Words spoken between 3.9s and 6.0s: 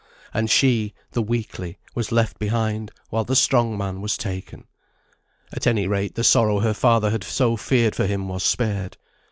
was taken. At any